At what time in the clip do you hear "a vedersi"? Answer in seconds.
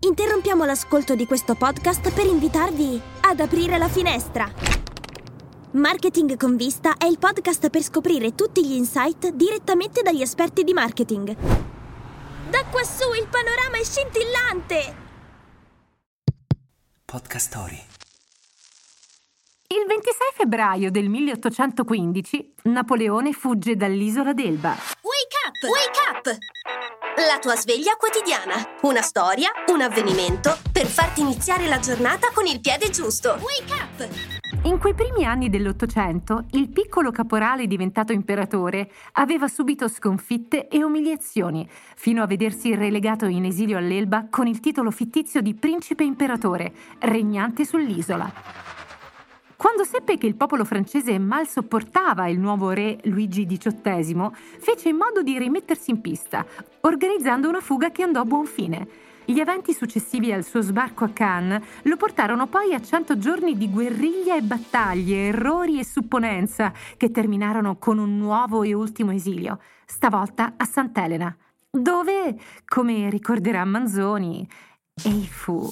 42.22-42.72